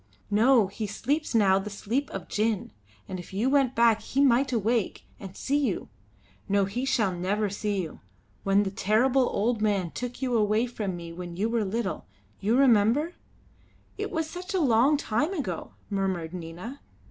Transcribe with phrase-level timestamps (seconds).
[0.31, 2.71] "No, he sleeps now the sleep of gin;
[3.07, 5.89] and if you went back he might awake and see you.
[6.49, 7.99] No, he shall never see you.
[8.43, 12.07] When the terrible old man took you away from me when you were little,
[12.39, 13.13] you remember"
[13.99, 16.81] "It was such a long time ago," murmured Nina.